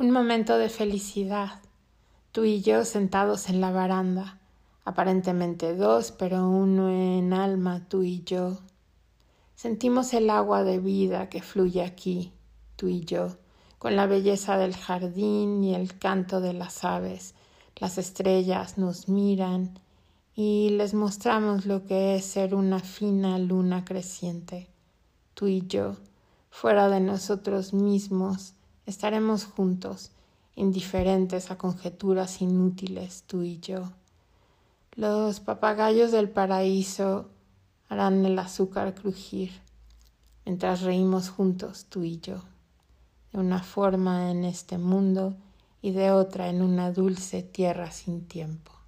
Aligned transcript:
Un 0.00 0.12
momento 0.12 0.56
de 0.56 0.70
felicidad, 0.70 1.60
tú 2.32 2.44
y 2.44 2.62
yo 2.62 2.86
sentados 2.86 3.50
en 3.50 3.60
la 3.60 3.70
baranda, 3.70 4.38
aparentemente 4.86 5.76
dos, 5.76 6.10
pero 6.10 6.48
uno 6.48 6.88
en 6.88 7.34
alma, 7.34 7.86
tú 7.86 8.02
y 8.02 8.22
yo. 8.24 8.60
Sentimos 9.56 10.14
el 10.14 10.30
agua 10.30 10.64
de 10.64 10.78
vida 10.78 11.28
que 11.28 11.42
fluye 11.42 11.82
aquí, 11.82 12.32
tú 12.76 12.88
y 12.88 13.04
yo, 13.04 13.36
con 13.78 13.94
la 13.94 14.06
belleza 14.06 14.56
del 14.56 14.74
jardín 14.74 15.62
y 15.62 15.74
el 15.74 15.98
canto 15.98 16.40
de 16.40 16.54
las 16.54 16.82
aves. 16.82 17.34
Las 17.76 17.98
estrellas 17.98 18.78
nos 18.78 19.06
miran 19.10 19.78
y 20.34 20.70
les 20.78 20.94
mostramos 20.94 21.66
lo 21.66 21.84
que 21.84 22.14
es 22.14 22.24
ser 22.24 22.54
una 22.54 22.80
fina 22.80 23.38
luna 23.38 23.84
creciente. 23.84 24.70
Tú 25.34 25.46
y 25.46 25.66
yo, 25.66 25.96
fuera 26.48 26.88
de 26.88 27.00
nosotros 27.00 27.74
mismos, 27.74 28.54
estaremos 28.86 29.44
juntos, 29.44 30.10
indiferentes 30.56 31.50
a 31.50 31.58
conjeturas 31.58 32.40
inútiles, 32.42 33.24
tú 33.26 33.42
y 33.42 33.60
yo. 33.60 33.90
Los 34.94 35.40
papagayos 35.40 36.12
del 36.12 36.28
paraíso 36.28 37.28
harán 37.88 38.24
el 38.26 38.38
azúcar 38.38 38.94
crujir, 38.94 39.52
mientras 40.44 40.82
reímos 40.82 41.28
juntos, 41.28 41.86
tú 41.88 42.02
y 42.02 42.20
yo, 42.20 42.42
de 43.32 43.40
una 43.40 43.62
forma 43.62 44.30
en 44.30 44.44
este 44.44 44.78
mundo 44.78 45.34
y 45.82 45.92
de 45.92 46.10
otra 46.10 46.48
en 46.48 46.62
una 46.62 46.92
dulce 46.92 47.42
tierra 47.42 47.90
sin 47.90 48.26
tiempo. 48.26 48.79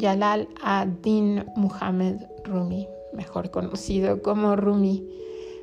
Jalal 0.00 0.48
ad-Din 0.62 1.44
Muhammad 1.56 2.16
Rumi, 2.44 2.86
mejor 3.12 3.50
conocido 3.50 4.22
como 4.22 4.56
Rumi, 4.56 5.06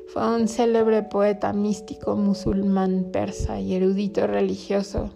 fue 0.08 0.22
un 0.34 0.48
célebre 0.48 1.02
poeta 1.02 1.52
místico 1.52 2.16
musulmán 2.16 3.08
persa 3.12 3.60
y 3.60 3.74
erudito 3.74 4.26
religioso. 4.26 5.10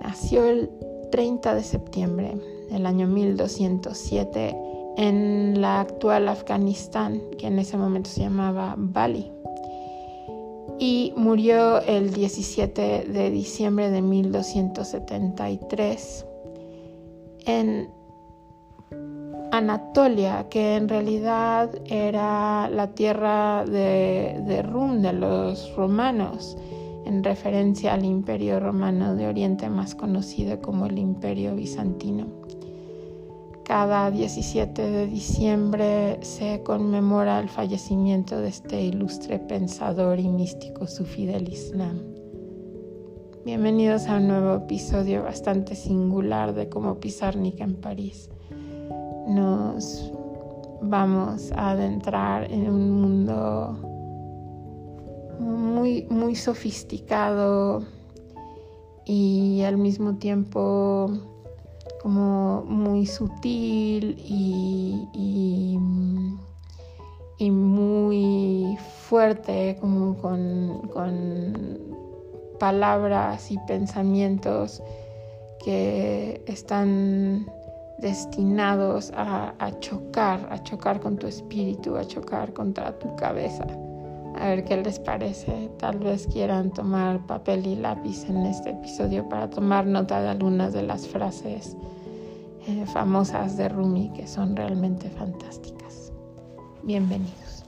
Nació 0.00 0.44
el 0.46 0.68
30 1.12 1.54
de 1.54 1.62
septiembre 1.62 2.36
del 2.70 2.86
año 2.86 3.06
1207 3.06 4.56
en 4.96 5.60
la 5.60 5.80
actual 5.80 6.28
Afganistán, 6.28 7.20
que 7.38 7.46
en 7.46 7.58
ese 7.58 7.76
momento 7.76 8.08
se 8.10 8.22
llamaba 8.22 8.74
Bali, 8.76 9.30
y 10.78 11.12
murió 11.16 11.80
el 11.82 12.12
17 12.12 13.06
de 13.08 13.30
diciembre 13.30 13.90
de 13.90 14.02
1273 14.02 16.26
en 17.46 17.88
Anatolia, 19.54 20.48
que 20.48 20.74
en 20.74 20.88
realidad 20.88 21.70
era 21.84 22.68
la 22.68 22.88
tierra 22.88 23.64
de, 23.64 24.62
Rum, 24.68 25.00
de 25.00 25.12
los 25.12 25.72
romanos, 25.76 26.58
en 27.04 27.22
referencia 27.22 27.94
al 27.94 28.04
imperio 28.04 28.58
romano 28.58 29.14
de 29.14 29.28
Oriente 29.28 29.70
más 29.70 29.94
conocido 29.94 30.60
como 30.60 30.86
el 30.86 30.98
imperio 30.98 31.54
bizantino. 31.54 32.26
Cada 33.64 34.10
17 34.10 34.82
de 34.82 35.06
diciembre 35.06 36.18
se 36.22 36.64
conmemora 36.64 37.38
el 37.38 37.48
fallecimiento 37.48 38.40
de 38.40 38.48
este 38.48 38.82
ilustre 38.82 39.38
pensador 39.38 40.18
y 40.18 40.28
místico 40.28 40.88
sufí 40.88 41.26
del 41.26 41.48
Islam. 41.48 42.00
Bienvenidos 43.44 44.08
a 44.08 44.16
un 44.16 44.26
nuevo 44.26 44.64
episodio 44.64 45.22
bastante 45.22 45.76
singular 45.76 46.54
de 46.54 46.68
Cómo 46.68 46.98
Pizarnik 46.98 47.60
en 47.60 47.76
París 47.76 48.30
nos 49.26 50.12
vamos 50.82 51.50
a 51.52 51.70
adentrar 51.70 52.50
en 52.50 52.68
un 52.68 52.90
mundo 53.00 53.78
muy, 55.38 56.06
muy 56.10 56.34
sofisticado 56.34 57.84
y 59.04 59.62
al 59.62 59.76
mismo 59.76 60.16
tiempo 60.16 61.10
como 62.02 62.64
muy 62.66 63.06
sutil 63.06 64.16
y, 64.18 65.08
y, 65.14 65.78
muy 67.50 68.78
fuerte, 69.08 69.76
como 69.80 70.16
con, 70.16 70.88
con 70.92 71.78
palabras 72.58 73.50
y 73.50 73.58
pensamientos 73.66 74.82
que 75.64 76.42
están 76.46 77.46
destinados 77.98 79.12
a, 79.16 79.54
chocar, 79.80 80.46
a 80.50 80.62
chocar 80.62 81.00
con 81.00 81.16
tu 81.16 81.26
espíritu, 81.26 81.96
a 81.96 82.04
chocar 82.04 82.52
contra 82.52 82.98
tu 82.98 83.14
cabeza. 83.16 83.66
A 84.36 84.48
ver 84.48 84.64
qué 84.64 84.76
les 84.76 84.98
parece. 84.98 85.70
Tal 85.78 85.98
vez 85.98 86.26
quieran 86.26 86.70
tomar 86.70 87.24
papel 87.26 87.66
y 87.66 87.76
lápiz 87.76 88.28
en 88.28 88.46
este 88.46 88.70
episodio 88.70 89.28
para 89.28 89.48
tomar 89.48 89.86
nota 89.86 90.20
de 90.20 90.28
algunas 90.28 90.72
de 90.72 90.82
las 90.82 91.06
frases 91.06 91.76
eh, 92.66 92.84
famosas 92.86 93.56
de 93.56 93.68
Rumi 93.68 94.10
que 94.14 94.26
son 94.26 94.56
realmente 94.56 95.08
fantásticas. 95.10 96.12
Bienvenidos. 96.82 97.64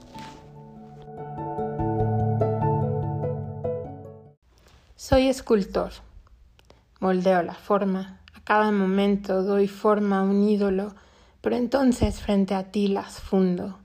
Soy 4.95 5.27
escultor. 5.27 5.91
Moldeo 6.99 7.43
la 7.43 7.53
forma, 7.53 8.19
cada 8.47 8.71
momento 8.71 9.43
doy 9.43 9.67
forma 9.67 10.19
a 10.19 10.23
un 10.23 10.47
ídolo, 10.47 10.95
pero 11.41 11.57
entonces 11.57 12.21
frente 12.21 12.55
a 12.55 12.71
ti 12.71 12.87
las 12.87 13.19
fundo. 13.19 13.79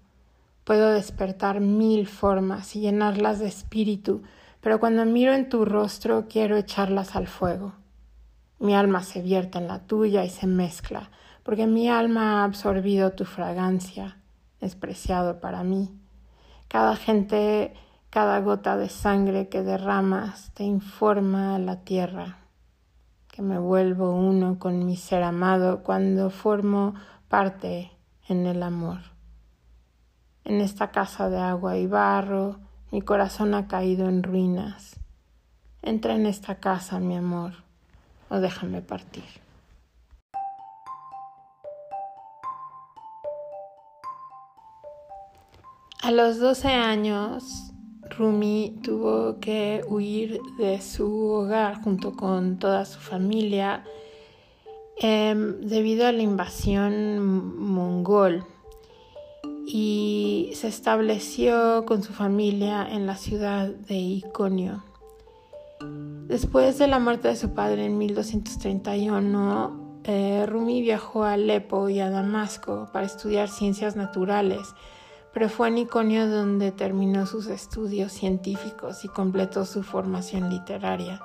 Puedo 0.63 0.91
despertar 0.91 1.59
mil 1.59 2.07
formas 2.07 2.77
y 2.77 2.81
llenarlas 2.83 3.41
de 3.41 3.49
espíritu, 3.49 4.23
pero 4.61 4.79
cuando 4.79 5.05
miro 5.05 5.33
en 5.33 5.49
tu 5.49 5.65
rostro 5.65 6.29
quiero 6.29 6.57
echarlas 6.57 7.17
al 7.17 7.27
fuego. 7.27 7.73
Mi 8.61 8.77
alma 8.77 9.03
se 9.03 9.21
vierte 9.21 9.59
en 9.59 9.67
la 9.67 9.81
tuya 9.81 10.25
y 10.25 10.31
se 10.31 10.47
mezcla, 10.47 11.11
porque 11.43 11.67
mi 11.67 11.89
alma 11.89 12.43
ha 12.43 12.45
absorbido 12.45 13.15
tu 13.15 13.25
fragancia, 13.25 14.19
despreciado 14.61 15.41
para 15.41 15.65
mí. 15.65 15.91
Cada 16.69 16.95
gente, 16.95 17.75
cada 18.11 18.39
gota 18.39 18.77
de 18.77 18.89
sangre 18.89 19.49
que 19.49 19.65
derramas 19.65 20.53
te 20.55 20.63
informa 20.63 21.57
a 21.57 21.59
la 21.59 21.81
tierra 21.81 22.42
que 23.33 23.41
me 23.41 23.59
vuelvo 23.59 24.15
uno 24.15 24.59
con 24.59 24.85
mi 24.85 24.95
ser 24.95 25.23
amado 25.23 25.83
cuando 25.83 26.29
formo 26.29 26.95
parte 27.29 27.91
en 28.29 28.45
el 28.45 28.63
amor. 28.63 28.99
En 30.45 30.61
esta 30.61 30.91
casa 30.91 31.31
de 31.31 31.39
agua 31.39 31.79
y 31.79 31.87
barro, 31.87 32.61
mi 32.91 33.01
corazón 33.01 33.55
ha 33.55 33.69
caído 33.69 34.07
en 34.07 34.23
ruinas. 34.23 35.01
Entra 35.81 36.15
en 36.15 36.27
esta 36.27 36.57
casa, 36.57 37.01
mi 37.01 37.17
amor, 37.17 37.55
o 38.29 38.37
déjame 38.37 38.83
partir. 38.83 39.25
A 46.03 46.11
los 46.11 46.39
doce 46.39 46.69
años 46.69 47.72
Rumi 48.17 48.79
tuvo 48.83 49.39
que 49.41 49.83
huir 49.89 50.41
de 50.59 50.81
su 50.81 51.31
hogar 51.31 51.83
junto 51.83 52.15
con 52.15 52.59
toda 52.59 52.85
su 52.85 52.99
familia 52.99 53.85
em, 54.99 55.61
debido 55.61 56.07
a 56.07 56.13
la 56.13 56.23
invasión 56.23 57.57
mongol 57.57 58.45
y 59.67 60.51
se 60.55 60.69
estableció 60.69 61.85
con 61.87 62.03
su 62.03 62.13
familia 62.13 62.87
en 62.91 63.07
la 63.07 63.17
ciudad 63.17 63.69
de 63.69 63.95
Iconio. 63.95 64.85
Después 66.27 66.79
de 66.79 66.87
la 66.87 66.99
muerte 66.99 67.29
de 67.29 67.37
su 67.37 67.55
padre 67.55 67.87
en 67.87 67.99
1231, 67.99 70.01
eh, 70.05 70.47
Rumi 70.47 70.83
viajó 70.83 71.25
a 71.25 71.35
Alepo 71.35 71.89
y 71.89 72.01
a 72.01 72.11
Damasco 72.11 72.89
para 72.93 73.07
estudiar 73.07 73.49
ciencias 73.49 73.97
naturales 73.97 74.75
pero 75.33 75.49
fue 75.49 75.69
en 75.69 75.79
Iconio 75.79 76.29
donde 76.29 76.73
terminó 76.73 77.27
sus 77.27 77.47
estudios 77.47 78.13
científicos 78.13 79.05
y 79.05 79.09
completó 79.09 79.65
su 79.65 79.83
formación 79.83 80.51
literaria. 80.51 81.21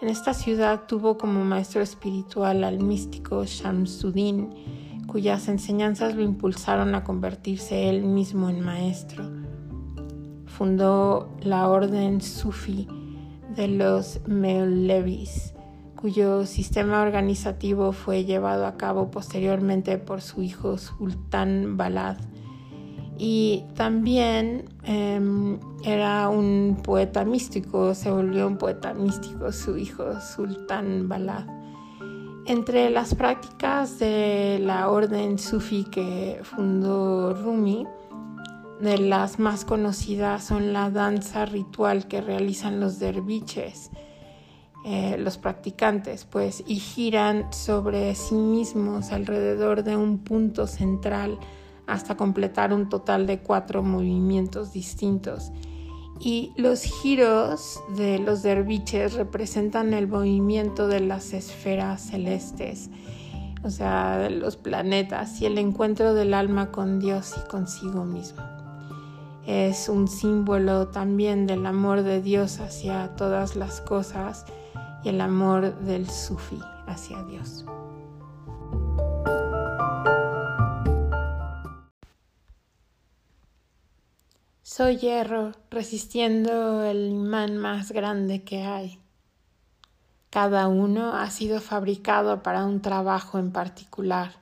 En 0.00 0.08
esta 0.08 0.32
ciudad 0.32 0.86
tuvo 0.86 1.18
como 1.18 1.44
maestro 1.44 1.82
espiritual 1.82 2.64
al 2.64 2.80
místico 2.80 3.44
Shamsuddin, 3.44 5.04
cuyas 5.06 5.48
enseñanzas 5.48 6.14
lo 6.14 6.22
impulsaron 6.22 6.94
a 6.94 7.04
convertirse 7.04 7.90
él 7.90 8.04
mismo 8.04 8.48
en 8.48 8.60
maestro. 8.60 9.24
Fundó 10.46 11.36
la 11.42 11.68
orden 11.68 12.22
sufi 12.22 12.88
de 13.54 13.68
los 13.68 14.20
Meulevis, 14.26 15.52
cuyo 15.96 16.46
sistema 16.46 17.02
organizativo 17.02 17.92
fue 17.92 18.24
llevado 18.24 18.66
a 18.66 18.78
cabo 18.78 19.10
posteriormente 19.10 19.98
por 19.98 20.22
su 20.22 20.42
hijo 20.42 20.78
Sultán 20.78 21.76
Balad 21.76 22.16
y 23.22 23.64
también 23.74 24.64
em, 24.82 25.58
era 25.84 26.30
un 26.30 26.80
poeta 26.82 27.22
místico, 27.22 27.94
se 27.94 28.10
volvió 28.10 28.46
un 28.46 28.56
poeta 28.56 28.94
místico 28.94 29.52
su 29.52 29.76
hijo 29.76 30.18
Sultán 30.22 31.06
Balad. 31.06 31.44
Entre 32.46 32.88
las 32.88 33.14
prácticas 33.14 33.98
de 33.98 34.58
la 34.62 34.88
orden 34.88 35.38
sufi 35.38 35.84
que 35.84 36.40
fundó 36.44 37.34
Rumi, 37.34 37.86
de 38.80 38.96
las 38.96 39.38
más 39.38 39.66
conocidas 39.66 40.42
son 40.42 40.72
la 40.72 40.88
danza 40.88 41.44
ritual 41.44 42.08
que 42.08 42.22
realizan 42.22 42.80
los 42.80 42.98
derviches, 42.98 43.90
eh, 44.86 45.18
los 45.18 45.36
practicantes, 45.36 46.24
pues, 46.24 46.64
y 46.66 46.76
giran 46.76 47.52
sobre 47.52 48.14
sí 48.14 48.36
mismos 48.36 49.12
alrededor 49.12 49.84
de 49.84 49.94
un 49.94 50.20
punto 50.20 50.66
central 50.66 51.38
hasta 51.90 52.16
completar 52.16 52.72
un 52.72 52.88
total 52.88 53.26
de 53.26 53.40
cuatro 53.40 53.82
movimientos 53.82 54.72
distintos. 54.72 55.50
Y 56.20 56.52
los 56.56 56.82
giros 56.82 57.80
de 57.96 58.18
los 58.18 58.42
derviches 58.42 59.14
representan 59.14 59.94
el 59.94 60.06
movimiento 60.06 60.86
de 60.86 61.00
las 61.00 61.32
esferas 61.32 62.02
celestes, 62.02 62.90
o 63.64 63.70
sea, 63.70 64.18
de 64.18 64.30
los 64.30 64.56
planetas, 64.56 65.40
y 65.40 65.46
el 65.46 65.58
encuentro 65.58 66.14
del 66.14 66.34
alma 66.34 66.70
con 66.70 67.00
Dios 67.00 67.34
y 67.36 67.48
consigo 67.48 68.04
mismo. 68.04 68.42
Es 69.46 69.88
un 69.88 70.06
símbolo 70.06 70.88
también 70.88 71.46
del 71.46 71.66
amor 71.66 72.02
de 72.02 72.20
Dios 72.22 72.60
hacia 72.60 73.16
todas 73.16 73.56
las 73.56 73.80
cosas 73.80 74.44
y 75.02 75.08
el 75.08 75.20
amor 75.20 75.74
del 75.80 76.08
sufi 76.08 76.60
hacia 76.86 77.22
Dios. 77.24 77.64
Soy 84.80 84.96
hierro 84.96 85.52
resistiendo 85.70 86.84
el 86.84 87.10
imán 87.10 87.58
más 87.58 87.92
grande 87.92 88.44
que 88.44 88.62
hay. 88.62 88.98
Cada 90.30 90.68
uno 90.68 91.12
ha 91.12 91.28
sido 91.30 91.60
fabricado 91.60 92.42
para 92.42 92.64
un 92.64 92.80
trabajo 92.80 93.38
en 93.38 93.52
particular 93.52 94.32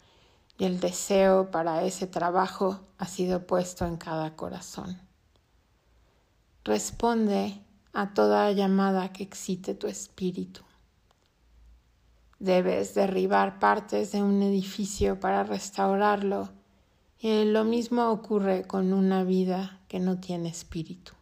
y 0.57 0.67
el 0.67 0.79
deseo 0.79 1.51
para 1.51 1.83
ese 1.83 2.07
trabajo 2.07 2.79
ha 2.99 3.07
sido 3.07 3.49
puesto 3.49 3.85
en 3.85 3.97
cada 3.97 4.37
corazón. 4.37 5.01
Responde 6.63 7.61
a 7.93 8.15
toda 8.15 8.53
llamada 8.53 9.13
que 9.13 9.25
excite 9.25 9.75
tu 9.75 9.89
espíritu. 9.89 10.61
Debes 12.39 12.95
derribar 12.95 13.59
partes 13.59 14.13
de 14.13 14.23
un 14.23 14.41
edificio 14.45 15.19
para 15.19 15.43
restaurarlo 15.43 16.49
y 17.19 17.45
lo 17.45 17.65
mismo 17.65 18.13
ocurre 18.13 18.69
con 18.69 18.93
una 18.93 19.25
vida 19.25 19.78
que 19.89 19.99
no 19.99 20.21
tiene 20.21 20.51
espíritu. 20.51 21.13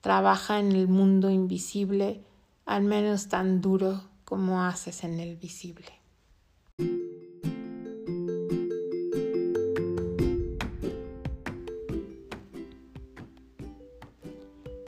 Trabaja 0.00 0.58
en 0.58 0.72
el 0.72 0.88
mundo 0.88 1.30
invisible 1.30 2.24
al 2.64 2.84
menos 2.84 3.28
tan 3.28 3.60
duro 3.60 4.02
como 4.24 4.62
haces 4.62 5.04
en 5.04 5.20
el 5.20 5.36
visible. 5.36 5.92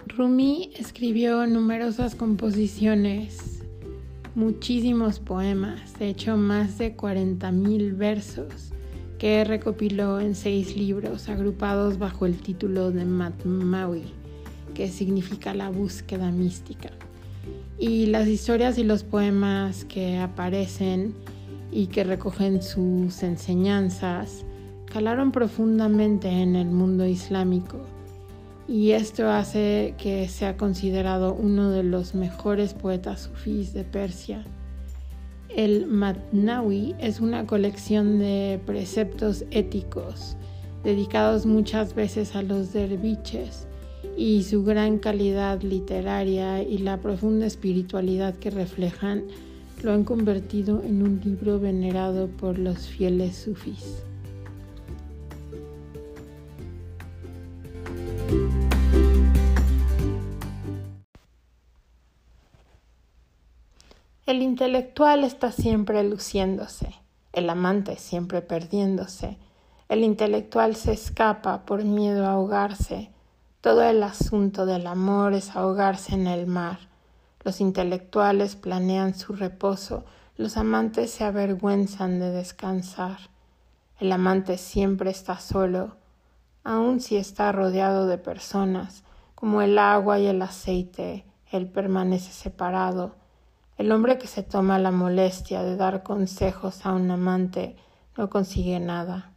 Rumi 0.06 0.70
escribió 0.76 1.46
numerosas 1.46 2.14
composiciones, 2.14 3.62
muchísimos 4.34 5.20
poemas, 5.20 5.98
de 5.98 6.08
hecho 6.08 6.36
más 6.36 6.78
de 6.78 6.96
40.000 6.96 7.96
versos 7.96 8.72
que 9.22 9.44
recopiló 9.44 10.18
en 10.18 10.34
seis 10.34 10.76
libros 10.76 11.28
agrupados 11.28 11.96
bajo 11.96 12.26
el 12.26 12.38
título 12.38 12.90
de 12.90 13.04
Matmawi, 13.04 14.02
que 14.74 14.88
significa 14.88 15.54
la 15.54 15.70
búsqueda 15.70 16.32
mística. 16.32 16.90
Y 17.78 18.06
las 18.06 18.26
historias 18.26 18.78
y 18.78 18.82
los 18.82 19.04
poemas 19.04 19.84
que 19.84 20.18
aparecen 20.18 21.14
y 21.70 21.86
que 21.86 22.02
recogen 22.02 22.62
sus 22.62 23.22
enseñanzas 23.22 24.44
calaron 24.86 25.30
profundamente 25.30 26.28
en 26.28 26.56
el 26.56 26.66
mundo 26.66 27.06
islámico 27.06 27.78
y 28.66 28.90
esto 28.90 29.30
hace 29.30 29.94
que 29.98 30.28
sea 30.28 30.56
considerado 30.56 31.32
uno 31.32 31.70
de 31.70 31.84
los 31.84 32.16
mejores 32.16 32.74
poetas 32.74 33.20
sufís 33.20 33.72
de 33.72 33.84
Persia 33.84 34.44
el 35.56 35.86
Matnawi 35.86 36.94
es 36.98 37.20
una 37.20 37.46
colección 37.46 38.18
de 38.18 38.58
preceptos 38.64 39.44
éticos 39.50 40.36
dedicados 40.82 41.46
muchas 41.46 41.94
veces 41.94 42.34
a 42.34 42.42
los 42.42 42.72
derviches 42.72 43.66
y 44.16 44.42
su 44.42 44.64
gran 44.64 44.98
calidad 44.98 45.62
literaria 45.62 46.62
y 46.62 46.78
la 46.78 46.98
profunda 46.98 47.46
espiritualidad 47.46 48.34
que 48.34 48.50
reflejan 48.50 49.24
lo 49.82 49.92
han 49.92 50.04
convertido 50.04 50.82
en 50.82 51.02
un 51.02 51.20
libro 51.24 51.60
venerado 51.60 52.28
por 52.28 52.58
los 52.58 52.88
fieles 52.88 53.36
sufís. 53.36 54.11
El 64.32 64.40
intelectual 64.40 65.24
está 65.24 65.52
siempre 65.52 66.02
luciéndose, 66.04 66.94
el 67.34 67.50
amante 67.50 67.96
siempre 67.96 68.40
perdiéndose, 68.40 69.36
el 69.90 70.02
intelectual 70.04 70.74
se 70.74 70.94
escapa 70.94 71.66
por 71.66 71.84
miedo 71.84 72.24
a 72.24 72.32
ahogarse, 72.32 73.10
todo 73.60 73.82
el 73.82 74.02
asunto 74.02 74.64
del 74.64 74.86
amor 74.86 75.34
es 75.34 75.54
ahogarse 75.54 76.14
en 76.14 76.26
el 76.26 76.46
mar, 76.46 76.78
los 77.44 77.60
intelectuales 77.60 78.56
planean 78.56 79.14
su 79.14 79.34
reposo, 79.34 80.06
los 80.38 80.56
amantes 80.56 81.10
se 81.10 81.24
avergüenzan 81.24 82.18
de 82.18 82.30
descansar, 82.30 83.18
el 84.00 84.10
amante 84.12 84.56
siempre 84.56 85.10
está 85.10 85.38
solo, 85.40 85.98
aun 86.64 87.02
si 87.02 87.18
está 87.18 87.52
rodeado 87.52 88.06
de 88.06 88.16
personas, 88.16 89.04
como 89.34 89.60
el 89.60 89.76
agua 89.78 90.18
y 90.20 90.26
el 90.26 90.40
aceite, 90.40 91.26
él 91.50 91.66
permanece 91.66 92.32
separado, 92.32 93.20
el 93.82 93.90
hombre 93.90 94.16
que 94.16 94.28
se 94.28 94.44
toma 94.44 94.78
la 94.78 94.92
molestia 94.92 95.64
de 95.64 95.74
dar 95.74 96.04
consejos 96.04 96.86
a 96.86 96.92
un 96.92 97.10
amante 97.10 97.74
no 98.16 98.30
consigue 98.30 98.78
nada. 98.78 99.32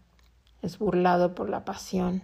Es 0.62 0.77
burlado 0.77 1.33
por 1.33 1.50
la 1.50 1.65
pasión. 1.65 2.21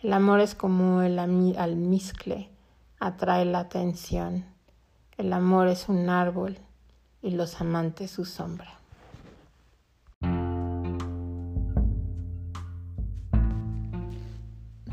El 0.00 0.14
amor 0.14 0.40
es 0.40 0.54
como 0.54 1.02
el 1.02 1.18
almizcle, 1.18 2.48
atrae 2.98 3.44
la 3.44 3.58
atención. 3.58 4.46
El 5.18 5.30
amor 5.34 5.68
es 5.68 5.90
un 5.90 6.08
árbol 6.08 6.56
y 7.20 7.32
los 7.32 7.60
amantes 7.60 8.10
su 8.10 8.24
sombra. 8.24 8.72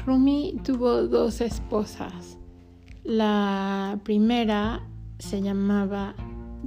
Rumi 0.06 0.60
tuvo 0.66 1.08
dos 1.08 1.40
esposas. 1.40 2.38
La 3.06 3.98
primera 4.04 4.86
se 5.20 5.42
llamaba 5.42 6.16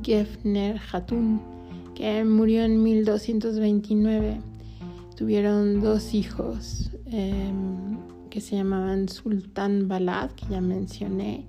Gefner 0.03 0.81
Hatun, 0.93 1.41
que 1.95 2.25
murió 2.25 2.63
en 2.65 2.83
1229. 2.83 4.41
Tuvieron 5.17 5.81
dos 5.81 6.15
hijos 6.15 6.91
em, 7.07 7.99
que 8.31 8.41
se 8.41 8.57
llamaban 8.57 9.09
Sultán 9.09 9.89
Balad, 9.89 10.31
que 10.31 10.47
ya 10.47 10.61
mencioné, 10.61 11.47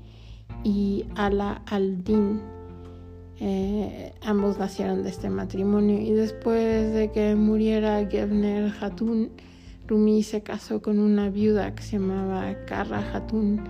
y 0.63 1.05
Ala 1.15 1.61
al-Din. 1.67 2.41
Eh, 3.39 4.13
ambos 4.21 4.59
nacieron 4.59 5.03
de 5.03 5.09
este 5.09 5.29
matrimonio 5.29 5.99
y 5.99 6.11
después 6.11 6.93
de 6.93 7.11
que 7.11 7.35
muriera 7.35 8.07
Gefner 8.09 8.71
Hatun, 8.79 9.31
Rumi 9.87 10.23
se 10.23 10.43
casó 10.43 10.81
con 10.81 10.99
una 10.99 11.29
viuda 11.29 11.75
que 11.75 11.83
se 11.83 11.99
llamaba 11.99 12.55
Karra 12.65 13.03
Hatun 13.13 13.61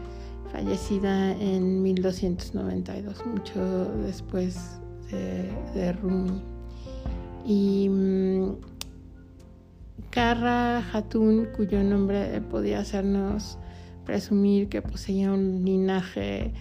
fallecida 0.54 1.32
en 1.32 1.82
1292, 1.82 3.26
mucho 3.26 3.86
después 4.06 4.80
de, 5.10 5.94
Rumi. 5.94 6.42
Y 7.46 7.90
um, 7.90 8.56
Karra 10.12 10.78
Hatun, 10.94 11.48
cuyo 11.56 11.84
nombre 11.84 12.40
podía 12.52 12.80
hacernos 12.80 13.58
presumir 14.06 14.70
que 14.70 14.84
poseía 14.84 15.32
un 15.34 15.66
linaje 15.66 16.54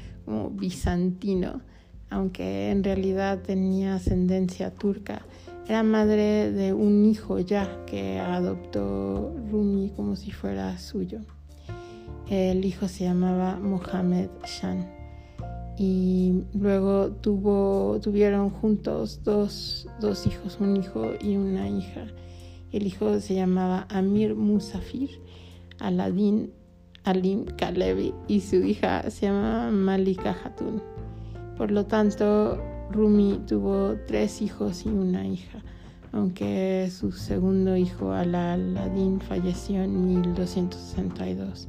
bizantino, 0.52 1.60
aunque 2.08 2.70
en 2.70 2.82
realidad 2.82 3.40
tenía 3.42 3.96
ascendencia 3.96 4.72
turca. 4.72 5.20
Era 5.68 5.82
madre 5.82 6.50
de 6.50 6.72
un 6.72 7.04
hijo 7.04 7.38
ya 7.40 7.84
que 7.84 8.18
adoptó 8.18 9.34
Rumi 9.50 9.92
como 9.94 10.16
si 10.16 10.30
fuera 10.30 10.78
suyo. 10.78 11.20
El 12.28 12.64
hijo 12.64 12.88
se 12.88 13.04
llamaba 13.04 13.58
Mohammed 13.58 14.30
Shan 14.44 14.88
y 15.76 16.44
luego 16.54 17.10
tuvo, 17.10 17.98
tuvieron 18.00 18.50
juntos 18.50 19.22
dos, 19.24 19.88
dos 20.00 20.26
hijos, 20.26 20.58
un 20.60 20.76
hijo 20.76 21.12
y 21.20 21.36
una 21.36 21.68
hija. 21.68 22.06
El 22.70 22.86
hijo 22.86 23.20
se 23.20 23.34
llamaba 23.34 23.86
Amir 23.90 24.34
Musafir, 24.34 25.10
Aladin 25.78 26.52
Alim 27.04 27.46
Kalevi 27.46 28.14
y 28.28 28.40
su 28.40 28.56
hija 28.56 29.10
se 29.10 29.26
llamaba 29.26 29.70
Malika 29.70 30.36
Hatun. 30.44 30.80
Por 31.56 31.72
lo 31.72 31.86
tanto, 31.86 32.62
Rumi 32.90 33.40
tuvo 33.46 33.96
tres 34.06 34.40
hijos 34.40 34.86
y 34.86 34.90
una 34.90 35.26
hija, 35.26 35.62
aunque 36.12 36.88
su 36.92 37.10
segundo 37.10 37.76
hijo, 37.76 38.12
Al-Aladin, 38.12 39.20
falleció 39.20 39.82
en 39.82 40.06
1262 40.06 41.68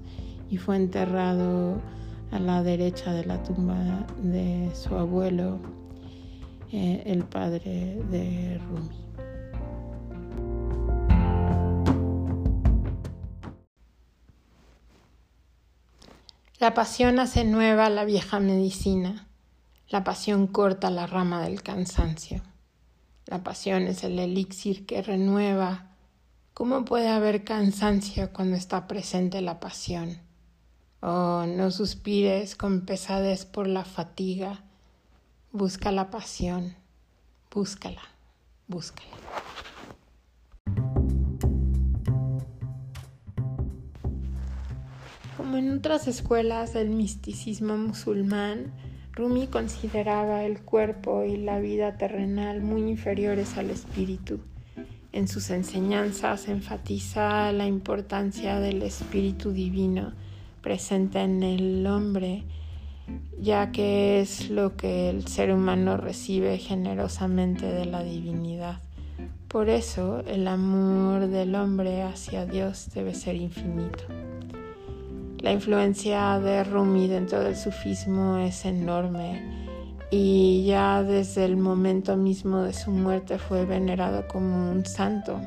y 0.53 0.57
fue 0.57 0.75
enterrado 0.75 1.81
a 2.29 2.37
la 2.37 2.61
derecha 2.61 3.11
de 3.11 3.25
la 3.25 3.41
tumba 3.41 4.05
de 4.21 4.69
su 4.75 4.93
abuelo, 4.93 5.57
eh, 6.71 7.01
el 7.07 7.23
padre 7.23 7.99
de 8.11 8.59
Rumi. 8.59 9.03
La 16.59 16.75
pasión 16.75 17.19
hace 17.19 17.45
nueva 17.45 17.89
la 17.89 18.05
vieja 18.05 18.39
medicina. 18.39 19.27
La 19.89 20.03
pasión 20.03 20.45
corta 20.45 20.91
la 20.91 21.07
rama 21.07 21.41
del 21.41 21.63
cansancio. 21.63 22.43
La 23.25 23.43
pasión 23.43 23.87
es 23.87 24.03
el 24.03 24.19
elixir 24.19 24.85
que 24.85 25.01
renueva. 25.01 25.95
¿Cómo 26.53 26.85
puede 26.85 27.07
haber 27.07 27.43
cansancio 27.43 28.31
cuando 28.31 28.55
está 28.55 28.87
presente 28.87 29.41
la 29.41 29.59
pasión? 29.59 30.21
Oh, 31.05 31.45
no 31.45 31.69
suspires 31.69 32.55
con 32.55 32.85
pesadez 32.85 33.43
por 33.43 33.67
la 33.67 33.83
fatiga. 33.83 34.63
Busca 35.51 35.91
la 35.91 36.09
pasión. 36.09 36.75
Búscala, 37.51 37.99
búscala. 38.69 39.09
Como 45.35 45.57
en 45.57 45.75
otras 45.75 46.07
escuelas 46.07 46.73
del 46.73 46.91
misticismo 46.91 47.75
musulmán, 47.75 48.71
Rumi 49.11 49.47
consideraba 49.47 50.45
el 50.45 50.61
cuerpo 50.61 51.25
y 51.25 51.35
la 51.35 51.59
vida 51.59 51.97
terrenal 51.97 52.61
muy 52.61 52.89
inferiores 52.89 53.57
al 53.57 53.71
espíritu. 53.71 54.39
En 55.11 55.27
sus 55.27 55.49
enseñanzas 55.49 56.47
enfatiza 56.47 57.51
la 57.51 57.67
importancia 57.67 58.61
del 58.61 58.81
espíritu 58.83 59.51
divino 59.51 60.13
presente 60.63 61.19
en 61.19 61.43
el 61.43 61.85
hombre, 61.85 62.45
ya 63.39 63.71
que 63.71 64.21
es 64.21 64.49
lo 64.49 64.75
que 64.75 65.11
el 65.11 65.27
ser 65.27 65.53
humano 65.53 65.97
recibe 65.97 66.57
generosamente 66.57 67.67
de 67.67 67.85
la 67.85 68.01
divinidad. 68.01 68.79
Por 69.47 69.69
eso 69.69 70.23
el 70.25 70.47
amor 70.47 71.27
del 71.27 71.53
hombre 71.53 72.01
hacia 72.01 72.47
Dios 72.47 72.89
debe 72.95 73.13
ser 73.13 73.35
infinito. 73.35 74.05
La 75.39 75.51
influencia 75.51 76.39
de 76.39 76.63
Rumi 76.63 77.07
dentro 77.07 77.41
del 77.41 77.55
sufismo 77.55 78.37
es 78.37 78.65
enorme 78.65 79.41
y 80.09 80.63
ya 80.65 81.03
desde 81.03 81.43
el 81.43 81.57
momento 81.57 82.15
mismo 82.15 82.61
de 82.61 82.71
su 82.71 82.91
muerte 82.91 83.37
fue 83.37 83.65
venerado 83.65 84.27
como 84.27 84.71
un 84.71 84.85
santo. 84.85 85.41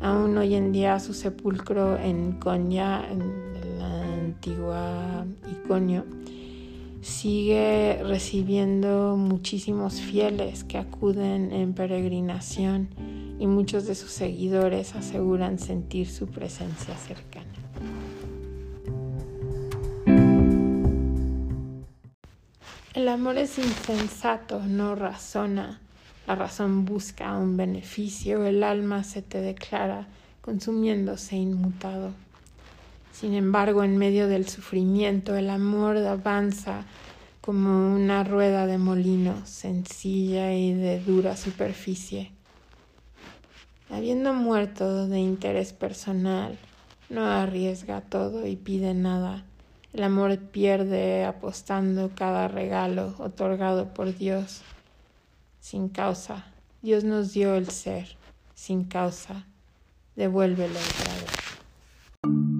Aún 0.00 0.38
hoy 0.38 0.54
en 0.54 0.72
día 0.72 0.98
su 0.98 1.12
sepulcro 1.12 1.98
en 1.98 2.38
Konya, 2.38 3.04
en 3.10 3.47
antigua 4.38 5.26
Iconio, 5.50 6.04
sigue 7.02 8.00
recibiendo 8.04 9.16
muchísimos 9.16 10.00
fieles 10.00 10.62
que 10.62 10.78
acuden 10.78 11.52
en 11.52 11.74
peregrinación 11.74 12.88
y 13.40 13.48
muchos 13.48 13.86
de 13.86 13.96
sus 13.96 14.12
seguidores 14.12 14.94
aseguran 14.94 15.58
sentir 15.58 16.08
su 16.08 16.28
presencia 16.28 16.94
cercana. 16.96 17.46
El 22.94 23.08
amor 23.08 23.38
es 23.38 23.58
insensato, 23.58 24.60
no 24.62 24.94
razona. 24.94 25.80
La 26.28 26.36
razón 26.36 26.84
busca 26.84 27.36
un 27.36 27.56
beneficio, 27.56 28.44
el 28.46 28.62
alma 28.62 29.02
se 29.02 29.22
te 29.22 29.40
declara 29.40 30.06
consumiéndose 30.42 31.36
inmutado. 31.36 32.12
Sin 33.18 33.34
embargo, 33.34 33.82
en 33.82 33.96
medio 33.96 34.28
del 34.28 34.48
sufrimiento, 34.48 35.34
el 35.34 35.50
amor 35.50 35.96
avanza 35.96 36.84
como 37.40 37.94
una 37.94 38.22
rueda 38.22 38.66
de 38.66 38.78
molino, 38.78 39.44
sencilla 39.46 40.52
y 40.52 40.74
de 40.74 41.00
dura 41.00 41.36
superficie. 41.36 42.30
Habiendo 43.90 44.34
muerto 44.34 45.08
de 45.08 45.18
interés 45.18 45.72
personal, 45.72 46.58
no 47.08 47.24
arriesga 47.24 48.02
todo 48.02 48.46
y 48.46 48.56
pide 48.56 48.94
nada 48.94 49.44
el 49.92 50.02
amor 50.02 50.38
pierde 50.38 51.24
apostando 51.24 52.10
cada 52.14 52.46
regalo 52.46 53.14
otorgado 53.18 53.94
por 53.94 54.16
Dios 54.16 54.60
sin 55.60 55.88
causa. 55.88 56.46
Dios 56.82 57.04
nos 57.04 57.32
dio 57.32 57.54
el 57.54 57.68
ser 57.70 58.16
sin 58.54 58.84
causa. 58.84 59.46
Devuélvelo 60.14 60.78
otra 60.78 61.14
vez. 61.14 62.57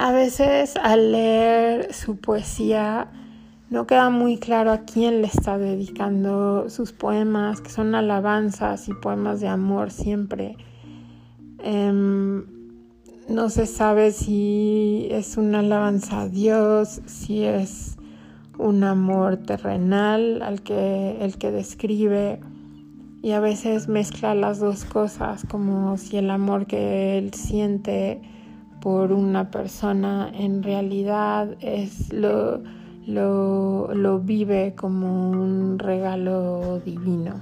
A 0.00 0.12
veces 0.12 0.76
al 0.80 1.10
leer 1.10 1.92
su 1.92 2.18
poesía 2.18 3.08
no 3.68 3.88
queda 3.88 4.10
muy 4.10 4.36
claro 4.36 4.70
a 4.70 4.82
quién 4.82 5.22
le 5.22 5.26
está 5.26 5.58
dedicando 5.58 6.70
sus 6.70 6.92
poemas, 6.92 7.60
que 7.60 7.70
son 7.70 7.96
alabanzas 7.96 8.88
y 8.88 8.94
poemas 8.94 9.40
de 9.40 9.48
amor 9.48 9.90
siempre. 9.90 10.56
Em, 11.64 12.46
no 13.28 13.50
se 13.50 13.66
sabe 13.66 14.12
si 14.12 15.08
es 15.10 15.36
una 15.36 15.58
alabanza 15.58 16.20
a 16.20 16.28
Dios, 16.28 17.00
si 17.06 17.42
es 17.42 17.96
un 18.56 18.84
amor 18.84 19.38
terrenal 19.38 20.42
al 20.42 20.62
que 20.62 21.16
el 21.20 21.38
que 21.38 21.50
describe. 21.50 22.38
Y 23.20 23.32
a 23.32 23.40
veces 23.40 23.88
mezcla 23.88 24.36
las 24.36 24.60
dos 24.60 24.84
cosas 24.84 25.44
como 25.50 25.96
si 25.96 26.18
el 26.18 26.30
amor 26.30 26.66
que 26.66 27.18
él 27.18 27.34
siente 27.34 28.22
por 28.80 29.12
una 29.12 29.50
persona 29.50 30.30
en 30.32 30.62
realidad 30.62 31.56
es 31.60 32.12
lo, 32.12 32.62
lo, 33.06 33.92
lo 33.94 34.20
vive 34.20 34.74
como 34.76 35.30
un 35.30 35.78
regalo 35.78 36.80
divino. 36.80 37.40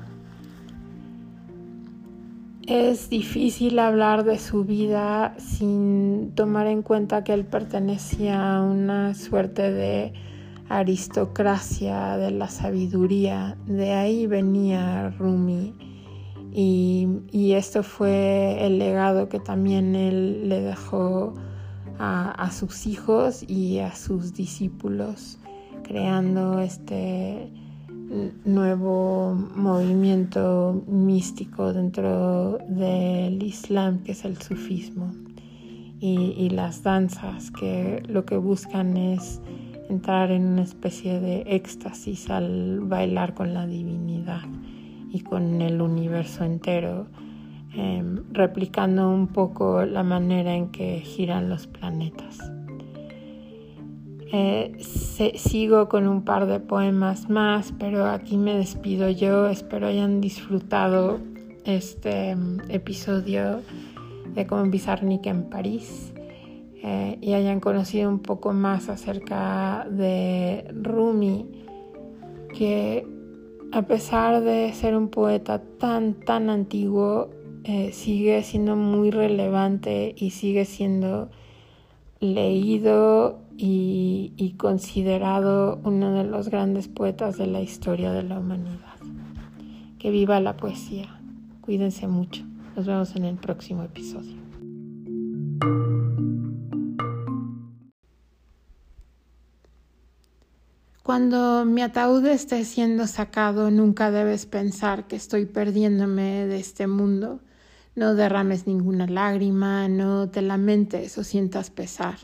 Es 2.67 3.11
difícil 3.11 3.79
hablar 3.79 4.25
de 4.25 4.41
su 4.41 4.65
vida 4.65 5.37
sin 5.39 6.33
tomar 6.35 6.67
en 6.67 6.83
cuenta 6.83 7.23
que 7.23 7.33
él 7.33 7.45
pertenecía 7.45 8.57
a 8.57 8.63
una 8.63 9.15
suerte 9.15 9.71
de 9.71 10.13
aristocracia 10.69 12.17
de 12.17 12.33
la 12.33 12.49
sabiduría. 12.49 13.57
De 13.67 13.93
ahí 13.93 14.27
venía 14.27 15.11
Rumi. 15.11 15.75
Y, 16.59 17.53
esto 17.53 17.83
fue 17.83 18.65
el 18.67 18.79
legado 18.79 19.29
que 19.29 19.39
también 19.39 19.95
él 19.95 20.49
le 20.49 20.63
dejó 20.63 21.35
a, 21.99 22.51
sus 22.51 22.87
hijos 22.87 23.45
y 23.47 23.81
a 23.81 23.95
sus 23.95 24.33
discípulos, 24.33 25.39
creando 25.83 26.61
este 26.61 27.51
nuevo 28.47 29.35
movimiento 29.55 30.83
místico 30.87 31.75
dentro 31.75 32.57
del 32.69 33.43
Islam, 33.43 34.03
que 34.03 34.13
es 34.13 34.25
el 34.25 34.39
sufismo, 34.41 35.13
y, 36.01 36.49
las 36.49 36.83
danzas, 36.83 37.51
que 37.51 38.03
lo 38.09 38.25
que 38.25 38.39
buscan 38.39 38.97
es 38.97 39.43
entrar 39.91 40.31
en 40.31 40.47
una 40.47 40.63
especie 40.63 41.21
de 41.21 41.43
éxtasis 41.49 42.31
al 42.31 42.81
bailar 42.81 43.35
con 43.35 43.53
la 43.53 43.67
divinidad 43.67 44.41
y 45.17 45.21
con 45.21 45.63
el 45.63 45.81
universo 45.81 46.45
entero, 46.45 47.07
em, 47.75 48.23
replicando 48.33 49.09
un 49.09 49.29
poco 49.29 49.85
la 49.87 50.03
manera 50.03 50.55
en 50.55 50.71
que 50.71 51.01
giran 51.01 51.49
los 51.49 51.67
planetas. 51.67 52.53
Eh, 54.31 54.77
sigo 54.79 55.89
con 55.89 56.07
un 56.07 56.23
par 56.23 56.47
de 56.47 56.61
poemas 56.61 57.31
más, 57.31 57.73
pero 57.79 58.05
aquí 58.07 58.37
me 58.37 58.59
despido 58.59 59.09
yo. 59.09 59.47
Espero 59.49 59.87
hayan 59.87 60.21
disfrutado 60.21 61.19
este 61.65 62.37
mm, 62.37 62.71
episodio 62.71 63.63
de 64.35 64.47
Como 64.47 64.65
en 64.65 65.49
París 65.49 66.13
eh, 66.83 67.17
y 67.23 67.33
hayan 67.33 67.61
conocido 67.61 68.11
un 68.11 68.19
poco 68.19 68.53
más 68.53 68.91
acerca 68.91 69.87
de 69.91 70.71
Rumi, 70.75 71.47
que 72.53 73.16
a 73.73 73.83
pesar 73.83 74.43
de 74.43 74.73
ser 74.73 74.97
un 74.97 75.09
poeta 75.09 75.63
tan, 75.79 76.15
tan 76.15 76.51
antiguo, 76.51 77.31
eh, 77.65 77.93
sigue 77.93 78.43
siendo 78.43 78.77
muy 78.77 79.11
relevante 79.11 80.15
y 80.17 80.31
sigue 80.31 80.65
siendo 80.65 81.31
leído 82.21 83.41
y, 83.59 84.55
considerado 84.59 85.81
uno 85.85 86.13
de 86.13 86.25
los 86.25 86.49
grandes 86.49 86.89
poetas 86.89 87.37
de 87.37 87.47
la 87.47 87.61
historia 87.61 88.13
de 88.13 88.23
la 88.23 88.39
humanidad. 88.39 88.97
Que 89.99 90.11
viva 90.11 90.41
la 90.41 90.57
poesía. 90.57 91.21
Cuídense 91.61 92.07
mucho. 92.07 92.45
Nos 92.77 92.87
vemos 92.87 93.17
en 93.17 93.25
el 93.25 93.37
próximo 93.37 93.83
episodio. 93.83 94.37
Cuando 101.07 101.65
mi 101.65 101.83
ataúd 101.83 102.27
esté 102.27 102.65
siendo 102.65 103.07
sacado, 103.07 103.71
nunca 103.71 104.11
debes 104.11 104.45
pensar 104.45 105.07
que 105.07 105.15
estoy 105.15 105.47
perdiéndome 105.47 106.49
de 106.49 106.59
este 106.59 106.89
mundo. 106.89 107.39
No 107.95 108.17
derrames 108.17 108.67
ninguna 108.67 109.07
lágrima, 109.07 109.87
no 109.87 110.29
te 110.29 110.43
lamentes 110.43 111.17
o 111.17 111.23
sientas 111.23 111.71
pesar. 111.71 112.17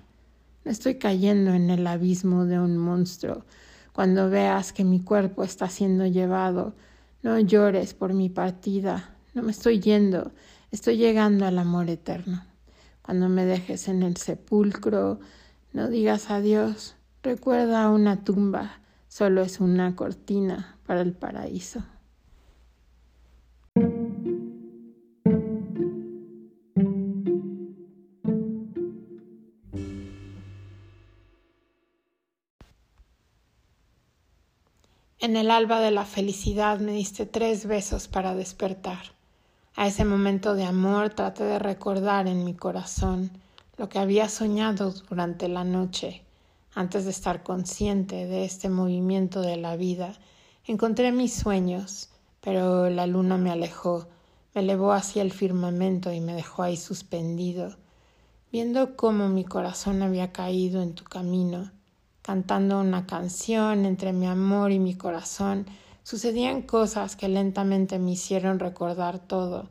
No 0.65 0.73
estoy 0.73 0.97
cayendo 0.97 1.55
en 1.55 1.71
el 1.71 1.87
abismo 1.87 2.45
de 2.45 2.59
un 2.59 2.77
monstruo. 2.77 3.45
Cuando 3.93 4.29
veas 4.31 4.73
que 4.73 4.83
mi 4.83 4.99
cuerpo 4.99 5.45
está 5.45 5.69
siendo 5.69 6.05
llevado, 6.07 6.75
no 7.23 7.39
llores 7.39 7.95
por 7.95 8.15
mi 8.15 8.31
partida. 8.31 9.15
No 9.33 9.45
me 9.45 9.53
estoy 9.53 9.79
yendo, 9.79 10.33
estoy 10.73 10.97
llegando 10.97 11.47
al 11.47 11.61
amor 11.61 11.89
eterno. 11.89 12.45
Cuando 13.03 13.29
me 13.29 13.45
dejes 13.45 13.87
en 13.87 14.03
el 14.03 14.17
sepulcro, 14.17 15.21
no 15.73 15.87
digas 15.87 16.31
adiós 16.31 16.97
Recuerda 17.25 17.89
una 17.89 18.25
tumba, 18.25 18.81
solo 19.07 19.43
es 19.43 19.61
una 19.61 19.95
cortina 19.95 20.77
para 20.85 21.03
el 21.03 21.13
paraíso. 21.13 21.85
En 35.21 35.37
el 35.37 35.53
alba 35.53 35.79
de 35.79 35.93
la 35.93 36.05
felicidad 36.05 36.81
me 36.81 36.91
diste 36.91 37.25
tres 37.25 37.67
besos 37.67 38.09
para 38.09 38.35
despertar. 38.35 38.99
A 39.77 39.87
ese 39.87 40.05
momento 40.05 40.57
de 40.57 40.65
amor 40.65 41.11
traté 41.11 41.45
de 41.45 41.61
recordar 41.61 42.27
en 42.27 42.45
mi 42.45 42.55
corazón 42.55 43.31
lo 43.77 43.89
que 43.89 44.01
había 44.01 44.29
soñado 44.29 44.91
durante 45.09 45.47
la 45.47 45.63
noche 45.63 46.25
antes 46.75 47.05
de 47.05 47.11
estar 47.11 47.43
consciente 47.43 48.27
de 48.27 48.45
este 48.45 48.69
movimiento 48.69 49.43
de 49.43 49.57
la 49.57 49.77
vida, 49.77 50.15
encontré 50.65 51.13
mis 51.13 51.35
sueños, 51.35 52.09
pero 52.41 52.89
la 52.89 53.07
luna 53.07 53.37
me 53.37 53.51
alejó, 53.51 54.09
me 54.55 54.63
elevó 54.63 54.93
hacia 54.93 55.23
el 55.23 55.33
firmamento 55.33 56.13
y 56.13 56.21
me 56.21 56.35
dejó 56.35 56.63
ahí 56.63 56.77
suspendido, 56.77 57.77
viendo 58.51 58.97
cómo 58.97 59.29
mi 59.29 59.45
corazón 59.45 60.03
había 60.03 60.33
caído 60.33 60.83
en 60.83 60.95
tu 60.95 61.05
camino, 61.05 61.71
cantando 62.23 62.81
una 62.81 63.07
canción 63.07 63.85
entre 63.85 64.13
mi 64.13 64.27
amor 64.27 64.73
y 64.73 64.79
mi 64.79 64.95
corazón, 64.95 65.67
sucedían 66.03 66.63
cosas 66.63 67.17
que 67.17 67.29
lentamente 67.29 67.99
me 67.99 68.13
hicieron 68.13 68.59
recordar 68.59 69.19
todo. 69.19 69.69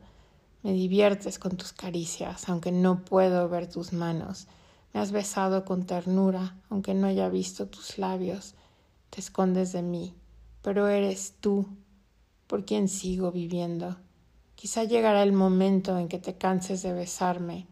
Me 0.62 0.72
diviertes 0.72 1.38
con 1.38 1.56
tus 1.56 1.72
caricias, 1.72 2.48
aunque 2.48 2.70
no 2.70 3.04
puedo 3.04 3.48
ver 3.48 3.68
tus 3.68 3.92
manos. 3.92 4.46
Me 4.92 5.00
has 5.00 5.12
besado 5.12 5.64
con 5.64 5.86
ternura, 5.86 6.56
aunque 6.68 6.94
no 6.94 7.06
haya 7.06 7.28
visto 7.28 7.66
tus 7.66 7.98
labios. 7.98 8.54
Te 9.10 9.20
escondes 9.20 9.72
de 9.72 9.82
mí, 9.82 10.14
pero 10.62 10.88
eres 10.88 11.34
tú 11.40 11.66
por 12.46 12.64
quien 12.64 12.88
sigo 12.88 13.32
viviendo. 13.32 13.96
Quizá 14.54 14.84
llegará 14.84 15.22
el 15.22 15.32
momento 15.32 15.98
en 15.98 16.08
que 16.08 16.18
te 16.18 16.36
canses 16.36 16.82
de 16.82 16.92
besarme 16.92 17.66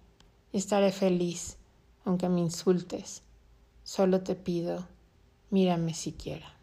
y 0.52 0.58
estaré 0.58 0.92
feliz, 0.92 1.58
aunque 2.04 2.28
me 2.28 2.40
insultes. 2.40 3.22
Solo 3.84 4.22
te 4.22 4.34
pido, 4.34 4.86
mírame 5.50 5.94
siquiera. 5.94 6.59